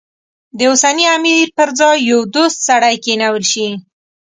[0.57, 3.67] د اوسني امیر پر ځای یو دوست سړی کېنول شي.